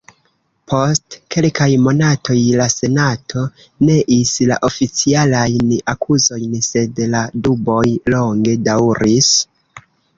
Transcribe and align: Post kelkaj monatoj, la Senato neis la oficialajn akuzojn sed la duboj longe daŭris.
Post 0.71 1.17
kelkaj 1.35 1.67
monatoj, 1.87 2.37
la 2.61 2.67
Senato 2.77 3.45
neis 3.91 4.33
la 4.55 4.59
oficialajn 4.71 5.71
akuzojn 5.97 6.59
sed 6.73 7.07
la 7.17 7.25
duboj 7.49 7.89
longe 8.17 8.61
daŭris. 8.73 9.35